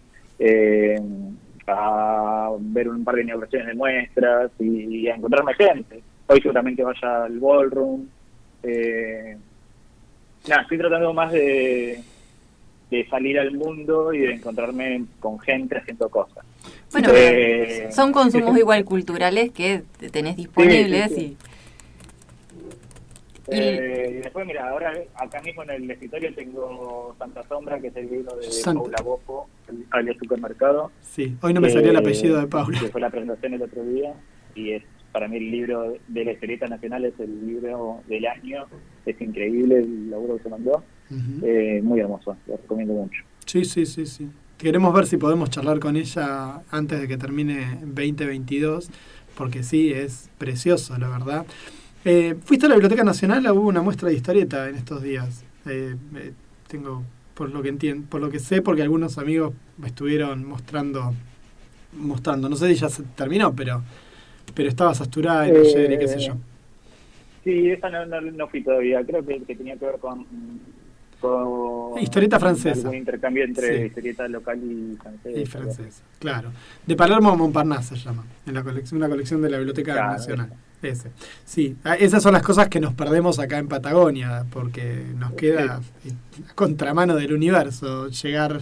[1.68, 6.04] a ver un par de inauguraciones de muestras y, a encontrarme gente.
[6.28, 8.08] Hoy seguramente vaya al ballroom.
[8.64, 9.38] Eh,
[10.50, 12.02] nada, estoy tratando más de,
[12.92, 16.44] de salir al mundo y de encontrarme con gente haciendo cosas.
[16.92, 21.38] Bueno, eh, son consumos igual culturales que tenés disponibles y...
[23.50, 27.96] Eh, y después, mira, ahora acá mismo en el escritorio tengo Santa Sombra, que es
[27.96, 30.92] el libro de Paula Bofo, el supermercado.
[31.02, 32.80] Sí, hoy no me salió el apellido de Paula.
[32.80, 34.14] Que fue la presentación el otro día
[34.56, 38.66] y es para mí el libro de la historieta nacional es el libro del año,
[39.06, 40.84] es increíble el laburo que se mandó,
[41.44, 43.24] eh, muy hermoso, lo recomiendo mucho.
[43.46, 44.30] Sí, sí, sí, sí.
[44.58, 48.90] Queremos ver si podemos charlar con ella antes de que termine 2022,
[49.38, 51.46] porque sí, es precioso, la verdad.
[52.06, 53.46] Eh, ¿Fuiste a la Biblioteca Nacional?
[53.52, 55.44] Hubo una muestra de historieta en estos días.
[55.66, 55.96] Eh,
[56.68, 61.14] tengo, por lo que entiendo, por lo que sé, porque algunos amigos me estuvieron mostrando,
[61.94, 62.50] mostrando.
[62.50, 63.82] No sé si ya se terminó, pero
[64.54, 66.36] pero estaba saturada en ayer y qué sé yo.
[67.44, 69.04] Sí, esa no, no, fui todavía.
[69.06, 70.26] Creo que, tenía que ver con,
[71.20, 72.90] con historieta francesa.
[72.90, 75.40] Un intercambio entre historieta local y francesa.
[75.40, 76.52] Y francesa, claro.
[76.86, 80.54] De Palermo a Montparnasse se llama, en la colección, una colección de la Biblioteca Nacional.
[80.84, 81.12] Ese.
[81.46, 85.76] Sí, ah, esas son las cosas que nos perdemos acá en Patagonia, porque nos queda
[85.76, 88.62] a contramano del universo llegar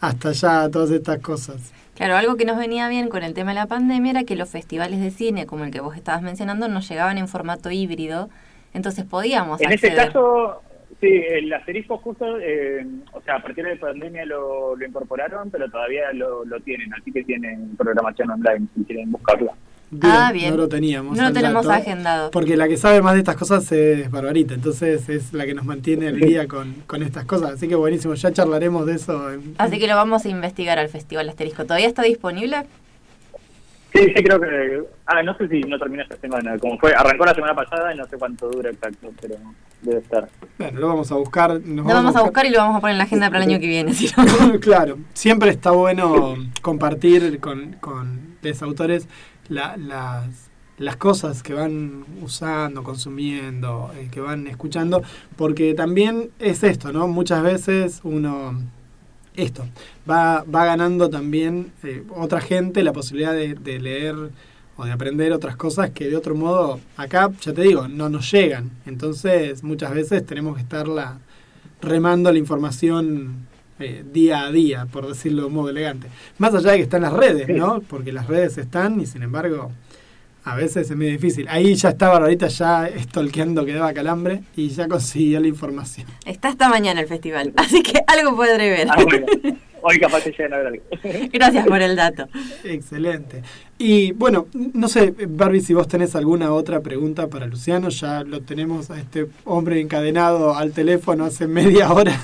[0.00, 1.72] hasta allá, todas estas cosas.
[1.94, 4.50] Claro, algo que nos venía bien con el tema de la pandemia era que los
[4.50, 8.28] festivales de cine, como el que vos estabas mencionando, nos llegaban en formato híbrido,
[8.74, 9.58] entonces podíamos.
[9.62, 10.60] En ese caso,
[11.00, 15.50] sí, el asterisco justo, eh, o sea, a partir de la pandemia lo, lo incorporaron,
[15.50, 19.54] pero todavía lo, lo tienen, así que tienen programación online si quieren buscarla
[20.02, 20.50] ah, bien.
[20.50, 21.16] No lo teníamos.
[21.16, 22.30] No lo tenemos agendado.
[22.30, 25.64] Porque la que sabe más de estas cosas es Barbarita, entonces es la que nos
[25.64, 27.52] mantiene al día con, con estas cosas.
[27.52, 29.30] Así que buenísimo, ya charlaremos de eso.
[29.58, 31.64] Así que lo vamos a investigar al Festival Asterisco.
[31.64, 32.66] ¿Todavía está disponible?
[33.96, 34.82] Sí, sí, creo que.
[35.06, 36.58] Ah, no sé si no termina esta semana.
[36.58, 39.36] Como fue, arrancó la semana pasada y no sé cuánto dura exacto, pero
[39.80, 40.28] debe estar.
[40.58, 41.60] Bueno, lo vamos a buscar.
[41.64, 42.44] lo vamos, a buscar.
[42.44, 43.92] y lo vamos a poner en la agenda para el año que viene.
[44.60, 49.08] claro, siempre está bueno compartir con, con los autores
[49.48, 55.02] la, las, las cosas que van usando, consumiendo, eh, que van escuchando,
[55.36, 57.08] porque también es esto, ¿no?
[57.08, 58.60] Muchas veces uno,
[59.34, 59.64] esto,
[60.08, 64.16] va, va ganando también eh, otra gente la posibilidad de, leer
[64.76, 68.30] o de aprender otras cosas que de otro modo acá, ya te digo, no nos
[68.30, 68.70] llegan.
[68.84, 71.18] Entonces muchas veces tenemos que estarla
[71.80, 73.46] remando la información
[73.78, 76.08] eh, día a día, por decirlo de un modo elegante.
[76.38, 77.80] Más allá de que están las redes, ¿no?
[77.80, 79.70] Porque las redes están y sin embargo
[80.46, 81.46] a veces es muy difícil.
[81.48, 86.06] Ahí ya estaba ahorita ya estolqueando que daba calambre y ya consiguió la información.
[86.24, 88.88] Está esta mañana el festival, así que algo podré ver.
[88.88, 88.96] Ah,
[89.88, 90.82] Hoy capaz que a ver algo.
[91.32, 92.26] Gracias por el dato.
[92.64, 93.42] Excelente.
[93.78, 98.40] Y bueno, no sé, Barbie, si vos tenés alguna otra pregunta para Luciano, ya lo
[98.40, 102.20] tenemos a este hombre encadenado al teléfono hace media hora.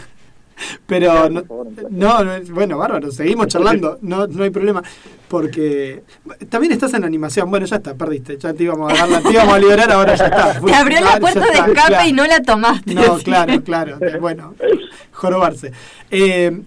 [0.87, 2.19] Pero no,
[2.51, 4.83] bueno, bárbaro, seguimos charlando, no, no hay problema.
[5.29, 6.03] Porque
[6.51, 9.33] también estás en animación, bueno, ya está, perdiste, ya te íbamos a dar la, te
[9.33, 10.61] íbamos a liberar, ahora ya está.
[10.61, 12.95] Te abrió la puerta de escape y no la tomaste.
[12.95, 14.55] No, claro, claro, bueno,
[15.13, 15.73] jorobarse.
[16.11, 16.61] Eh,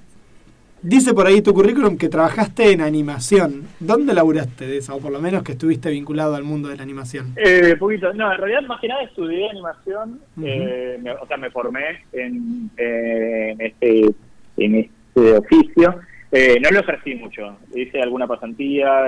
[0.88, 3.64] Dice por ahí tu currículum que trabajaste en animación.
[3.80, 4.96] ¿Dónde laburaste de eso?
[4.96, 7.34] O por lo menos que estuviste vinculado al mundo de la animación.
[7.38, 8.14] Eh, poquito.
[8.14, 10.20] No, en realidad más que nada estudié animación.
[10.44, 14.12] eh, o sea, me formé en, en, este,
[14.58, 15.96] en este oficio.
[16.32, 17.58] Eh, no lo ejercí mucho.
[17.74, 19.08] Hice alguna pasantía.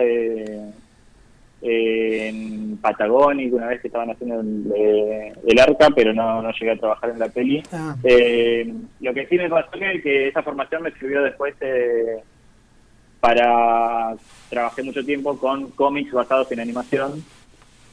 [1.60, 6.72] Eh, en Patagonia una vez que estaban haciendo el, eh, arca, pero no, no, llegué
[6.72, 7.64] a trabajar en la peli.
[7.72, 7.96] Ah.
[8.04, 12.22] Eh, lo que sí me pasó es que esa formación me sirvió después eh,
[13.20, 14.16] para...
[14.50, 17.24] Trabajé mucho tiempo con cómics basados en animación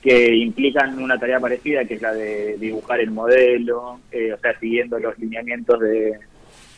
[0.03, 4.99] que implican una tarea parecida, que es la de dibujar el modelo, o sea, siguiendo
[4.99, 6.19] los lineamientos de,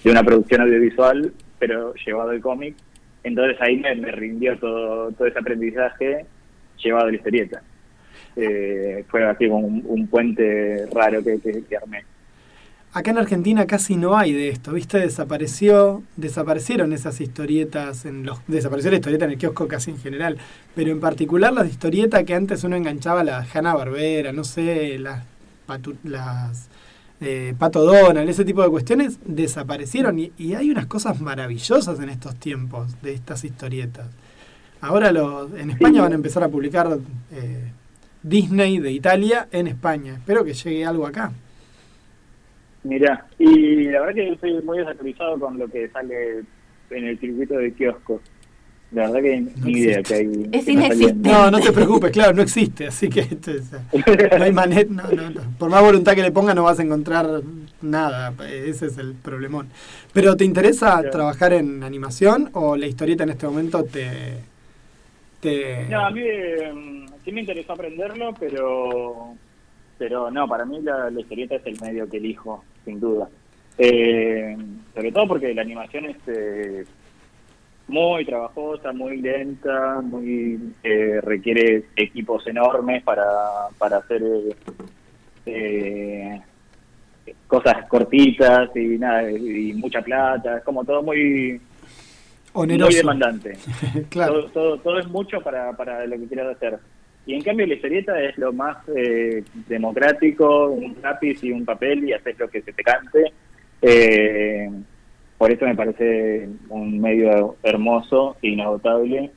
[0.05, 2.77] de una producción audiovisual, pero llevado al cómic.
[3.25, 6.25] Entonces ahí me, me rindió todo, todo ese aprendizaje
[6.83, 7.63] llevado la historieta.
[8.37, 11.41] Eh, fue así como un, puente raro que,
[11.77, 12.05] armé.
[12.93, 14.99] Acá en Argentina casi no hay de esto, ¿viste?
[14.99, 20.39] Desapareció, desaparecieron esas historietas, en los, desapareció la historieta en el kiosco casi en general,
[20.75, 25.25] pero en particular las historietas que antes uno enganchaba, la Hanna Barbera, no sé, las
[26.05, 26.69] las
[27.21, 30.19] eh, Pato Donald, ese tipo de cuestiones, desaparecieron.
[30.19, 34.07] Y, hay unas cosas maravillosas en estos tiempos de estas historietas.
[34.87, 36.99] Ahora los, en España van a empezar a publicar
[37.33, 37.73] eh,
[38.23, 40.15] Disney de Italia en España.
[40.15, 41.33] Espero que llegue algo acá.
[42.85, 46.45] Mira, y la verdad que estoy muy desactualizado con lo que sale
[46.91, 48.21] en el circuito de kioscos.
[48.93, 50.49] La verdad que ni idea que hay.
[50.53, 51.29] Es inexistente.
[51.29, 53.61] No, no te preocupes, claro, no existe, así que este,
[54.39, 57.43] no hay manera, no, no, por más voluntad que le ponga no vas a encontrar
[57.83, 59.67] nada, ese es el problemón.
[60.13, 64.56] Pero ¿te interesa trabajar en animación o la historieta en este momento te...
[65.41, 65.87] te...
[65.87, 69.35] No, a mí em, sí me interesó aprenderlo, pero
[69.99, 73.29] pero no, para mí la, historieta es el medio que elijo, sin duda.
[73.79, 74.57] Eh,
[74.95, 76.17] sobre todo porque la animación es...
[76.27, 76.85] Eh,
[77.89, 83.25] muy trabajosa, muy lenta, muy eh, requiere equipos enormes para,
[83.79, 84.23] para hacer
[85.47, 86.41] eh,
[87.47, 91.61] cosas cortitas y nada y mucha plata, es como todo muy
[92.65, 93.59] muy demandante.
[94.09, 94.47] claro.
[94.47, 96.79] todo, todo, es mucho para, para lo que quieras hacer.
[97.27, 102.05] Y en cambio la historieta es lo más eh, democrático, un lápiz y un papel
[102.09, 103.33] y haces lo que se te cante.
[103.83, 104.71] Eh,
[105.37, 109.31] por eso me parece un medio hermoso, inagotable.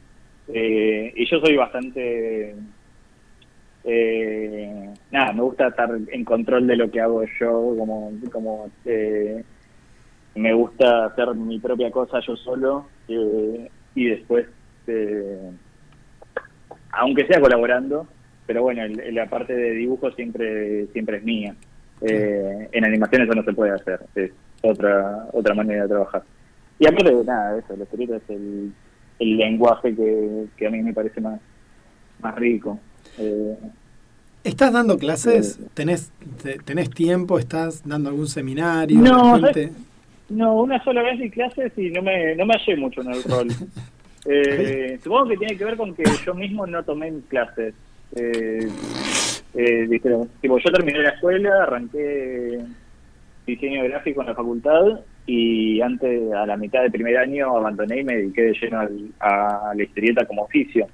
[0.47, 2.55] Eh, y yo soy bastante...
[3.83, 9.43] Eh, nada, me gusta estar en control de lo que hago yo, como, como eh,
[10.35, 12.85] me gusta hacer mi propia cosa yo solo
[13.95, 14.47] y después,
[16.91, 18.07] aunque sea colaborando,
[18.45, 21.55] pero bueno, la parte de dibujo siempre siempre es mía.
[22.01, 23.99] en animación eso no se puede hacer
[24.61, 26.23] otra otra manera de trabajar.
[26.79, 28.71] Y aparte de nada, eso, la escrito es el,
[29.19, 31.39] el lenguaje que, que, a mí me parece más,
[32.21, 32.79] más rico.
[33.17, 33.57] Eh,
[34.45, 35.59] ¿Estás dando clases?
[35.59, 36.11] Eh, ¿Tenés,
[36.63, 37.37] ¿Tenés tiempo?
[37.37, 38.99] ¿Estás dando algún seminario?
[38.99, 39.37] No,
[40.29, 43.23] no una sola vez di clases y no me, no me hallé mucho en el
[43.23, 43.47] rol.
[44.25, 47.73] eh, supongo que tiene que ver con que yo mismo no tomé clases.
[48.15, 48.67] Eh,
[49.55, 49.87] eh,
[50.41, 52.59] tipo, yo terminé la escuela, arranqué
[53.45, 58.03] diseño gráfico en la facultad y antes, a la mitad del primer año, abandoné y
[58.03, 58.79] me dediqué de lleno
[59.19, 60.87] a la historieta como oficio.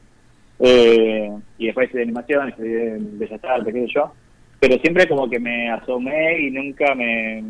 [0.59, 4.13] Eh, y después de animación, de Bellas Artes, qué sé yo.
[4.59, 7.43] Pero siempre como que me asomé y nunca me...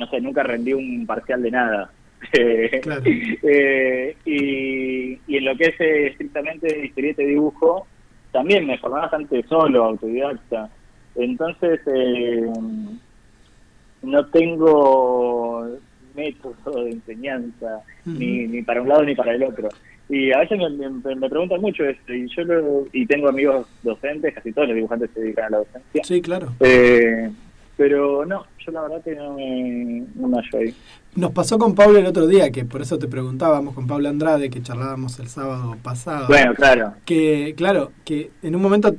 [0.00, 1.90] No sé, nunca rendí un parcial de nada.
[2.32, 7.86] eh, y, y en lo que es eh, estrictamente historieta y dibujo,
[8.32, 10.70] también me formé bastante solo, autodidacta.
[11.16, 12.46] Entonces, eh,
[14.02, 15.68] no tengo
[16.14, 19.68] método de enseñanza, ni, ni para un lado ni para el otro.
[20.08, 24.68] Y a veces me, preguntan mucho esto, y yo y tengo amigos docentes, casi todos
[24.68, 26.04] los dibujantes se dedican a la docencia.
[26.04, 26.48] Sí, claro.
[26.60, 27.30] Eh,
[27.80, 30.74] pero no, yo la verdad que no me, no me hallo ahí.
[31.14, 34.50] Nos pasó con Pablo el otro día, que por eso te preguntábamos con Pablo Andrade,
[34.50, 36.26] que charlábamos el sábado pasado.
[36.26, 36.92] Bueno, claro.
[37.06, 38.94] Que, claro, que en un momento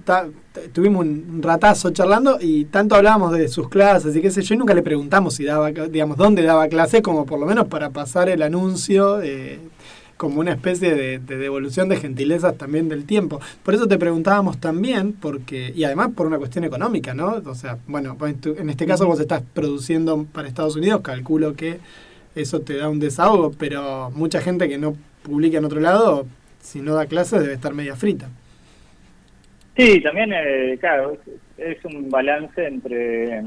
[0.74, 4.58] tuvimos un ratazo charlando y tanto hablábamos de sus clases y qué sé yo, y
[4.58, 8.30] nunca le preguntamos si daba, digamos, dónde daba clase, como por lo menos para pasar
[8.30, 9.22] el anuncio.
[9.22, 9.60] Eh,
[10.22, 13.42] como una especie de, devolución de gentilezas también del tiempo.
[13.64, 17.42] Por eso te preguntábamos también, porque y además por una cuestión económica, ¿no?
[17.44, 21.80] O sea, bueno, en este caso vos estás produciendo para Estados Unidos, calculo que
[22.36, 26.28] eso te da un desahogo, pero mucha gente que no publica en otro lado,
[26.60, 28.30] si no da clases, debe estar media frita.
[29.76, 31.18] Sí, también, eh, claro,
[31.58, 33.42] es un balance entre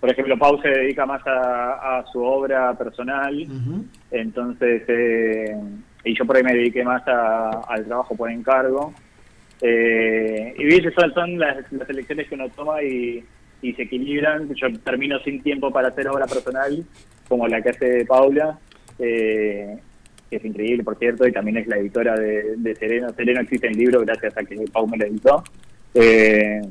[0.00, 3.46] por ejemplo, Pau se dedica más a, su obra personal,
[4.10, 5.54] entonces eh,
[6.04, 8.94] y yo por ahí me dediqué más al trabajo por encargo.
[9.60, 11.56] Eh, y viste, son, son las,
[11.88, 13.24] elecciones que uno toma y,
[13.60, 14.52] se equilibran.
[14.54, 16.84] Yo termino sin tiempo para hacer obra personal,
[17.28, 18.58] como la que hace Paula,
[18.98, 19.76] eh,
[20.30, 23.12] que es increíble, por cierto, y también es la editora de, de Sereno.
[23.12, 25.44] Sereno existe en libro gracias a que Pau me lo editó.
[25.94, 26.62] Eh,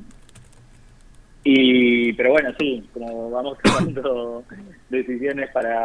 [1.44, 4.44] y, pero bueno, sí, como vamos tomando
[4.90, 5.80] decisiones para,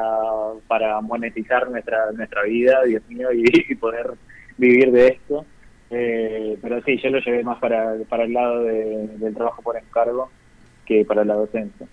[0.66, 4.12] para monetizar nuestra nuestra vida, Dios mío, y, poder
[4.58, 5.44] vivir de esto.
[5.90, 10.30] Eh, pero sí, yo lo llevé más para, para el lado del trabajo por encargo
[10.84, 11.86] que para la docencia.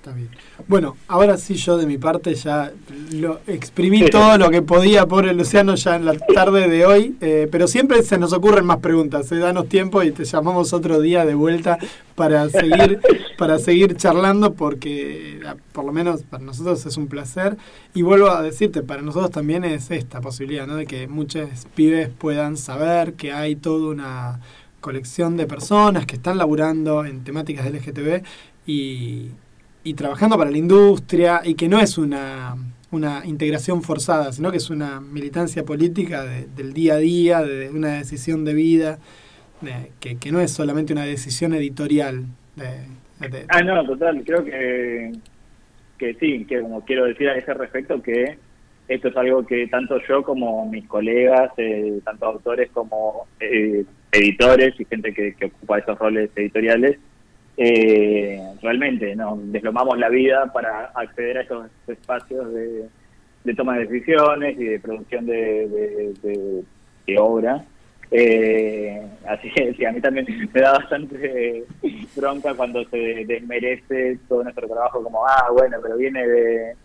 [0.00, 0.30] Está bien.
[0.66, 2.72] Bueno, ahora sí yo de mi parte ya
[3.12, 7.16] lo exprimí todo lo que podía por el Luciano ya en la tarde de hoy,
[7.20, 11.02] eh, pero siempre se nos ocurren más preguntas, eh, danos tiempo y te llamamos otro
[11.02, 11.76] día de vuelta
[12.14, 12.98] para seguir,
[13.38, 17.58] para seguir charlando porque ah, por lo menos para nosotros es un placer
[17.92, 20.76] y vuelvo a decirte, para nosotros también es esta posibilidad, ¿no?
[20.76, 24.40] De que muchos pibes puedan saber que hay toda una
[24.80, 28.24] colección de personas que están laburando en temáticas del LGTB
[28.66, 29.32] y,
[29.84, 32.54] y trabajando para la industria y que no es una,
[32.90, 37.94] una integración forzada, sino que es una militancia política del día a día, de una
[37.94, 38.98] decisión de vida,
[40.00, 42.24] que, que, no es solamente una decisión editorial.
[43.48, 45.12] ah, no, total, creo que,
[45.98, 48.38] que sí, que como quiero decir a ese respecto que
[48.88, 54.74] esto es algo que tanto yo como mis colegas, eh, tanto autores como eh, editores
[54.80, 56.98] y gente que, que ocupa esos roles editoriales,
[57.56, 64.58] eh, realmente nos deslomamos la vida para acceder a esos espacios de, toma de decisiones
[64.58, 66.64] y de producción de,
[67.18, 67.64] obra.
[68.12, 71.64] Eh, así que a mí también me da bastante
[72.16, 76.76] bronca cuando se desmerece todo nuestro trabajo como, ah, bueno, pero viene de,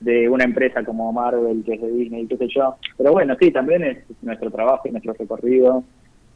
[0.00, 2.76] de una empresa como Marvel, que es de Disney, qué sé yo.
[2.96, 5.84] Pero bueno, sí, también es nuestro trabajo y nuestro recorrido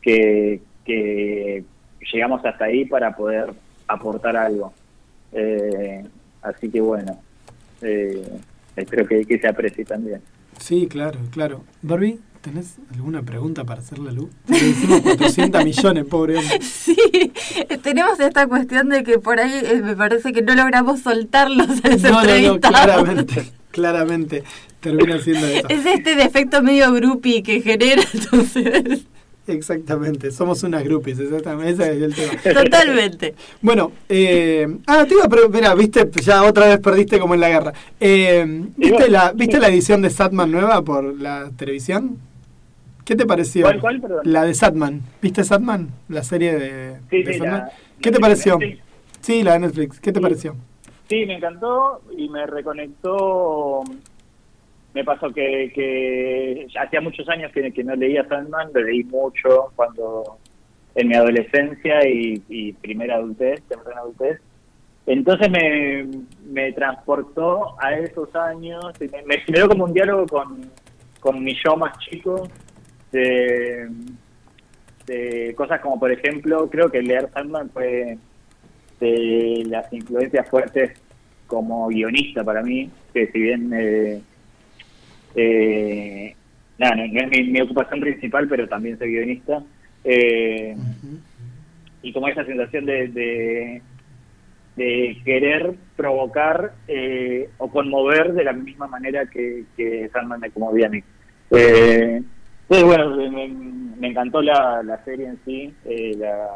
[0.00, 1.64] que, que
[2.12, 3.50] llegamos hasta ahí para poder
[3.86, 4.72] aportar algo.
[5.32, 6.04] Eh,
[6.42, 7.20] así que bueno,
[7.82, 8.40] eh,
[8.76, 10.20] espero que, se aprecie también.
[10.58, 11.64] Sí, claro, claro.
[11.82, 14.30] Barbie, ¿tenés alguna pregunta para hacerle a Lu?
[14.48, 16.58] Le decimos 400 millones, pobre hombre.
[16.62, 16.96] Sí,
[17.82, 21.88] tenemos esta cuestión de que por ahí eh, me parece que no logramos soltarlos a
[21.88, 24.44] ese no, no, no, claramente, claramente
[24.80, 25.68] termina siendo eso.
[25.68, 29.06] Es este defecto medio groupie que genera, entonces...
[29.48, 32.62] Exactamente, somos unas groupies, exactamente, ese es el tema.
[32.62, 33.34] Totalmente.
[33.62, 37.48] Bueno, eh, ah, te iba a mira, viste, ya otra vez perdiste como en la
[37.48, 37.72] guerra.
[37.98, 38.44] Eh,
[38.76, 42.18] ¿viste, la, ¿Viste la edición de Satman nueva por la televisión?
[43.06, 43.64] ¿Qué te pareció?
[43.64, 44.20] ¿Cuál, cuál, perdón?
[44.24, 45.00] La de Satman.
[45.22, 45.88] ¿Viste Satman?
[46.10, 47.40] La serie de, sí, sí,
[48.02, 48.58] ¿Qué te pareció?
[49.22, 49.98] Sí, la de Netflix.
[49.98, 50.56] ¿Qué te pareció?
[51.08, 53.82] Sí, me encantó y me reconectó
[54.98, 60.38] me pasó que, que hacía muchos años que, no leía Sandman, lo leí mucho cuando
[60.96, 64.40] en mi adolescencia y, primera adultez, temprana adultez.
[65.06, 66.04] Entonces me,
[66.50, 70.68] me transportó a esos años y me, generó como un diálogo con,
[71.20, 72.48] con mi yo más chico
[73.12, 73.88] de,
[75.06, 78.18] de cosas como, por ejemplo, creo que leer Sandman fue
[78.98, 81.00] de las influencias fuertes
[81.46, 84.20] como guionista para mí, que si bien eh,
[85.40, 86.34] eh,
[86.78, 89.62] no, no, es mi, ocupación principal, pero también soy guionista.
[90.04, 90.76] Eh,
[92.02, 93.82] y como esa sensación de,
[94.76, 100.86] de, querer provocar eh, o conmover de la misma manera que, que Sandman me conmovía
[100.86, 101.02] a mí.
[101.50, 102.22] Eh,
[102.68, 103.16] entonces, bueno,
[103.96, 105.74] me, encantó la, la, serie en sí.
[105.84, 106.48] Eh, la,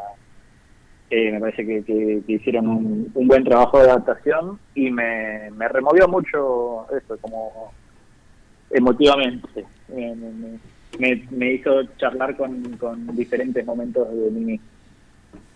[1.10, 6.86] me parece que, hicieron un, un, buen trabajo de adaptación y me, me removió mucho
[6.96, 7.72] eso, como
[8.72, 9.64] emotivamente.
[10.98, 14.60] Me, me, hizo charlar con, con, diferentes momentos de mí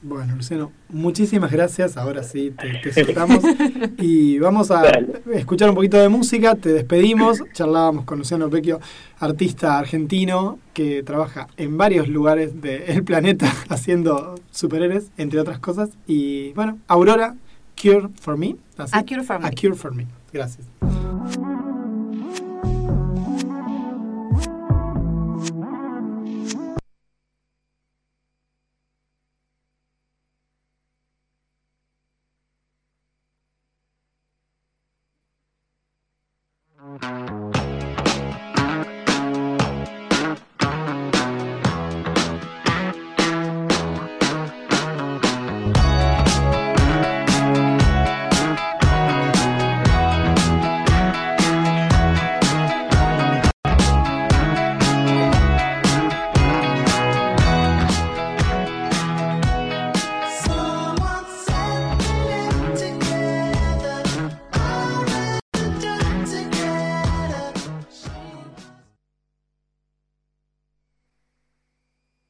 [0.00, 1.96] Bueno, Luciano, muchísimas gracias.
[1.96, 3.42] Ahora sí, te, te soltamos.
[3.98, 4.84] y vamos a
[5.32, 6.54] escuchar un poquito de música.
[6.54, 7.42] Te despedimos.
[7.52, 8.80] Charlábamos con Luciano Vecchio,
[9.18, 15.90] artista argentino que trabaja en varios lugares del planeta haciendo superhéroes, entre otras cosas.
[16.06, 17.34] Y bueno, Aurora,
[17.80, 18.56] Cure for Me.
[18.78, 19.46] A Cure for Me.
[19.46, 20.06] A Cure for Me.
[20.32, 20.66] Gracias.